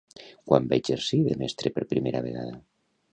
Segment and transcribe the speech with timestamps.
[0.51, 2.57] Quan va exercir de mestre per primera vegada?